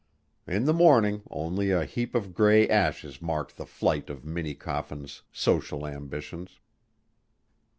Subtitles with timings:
[0.47, 5.21] In the morning only a heap of gray ashes marked the flight of Minnie Coffin's
[5.31, 6.59] social ambitions.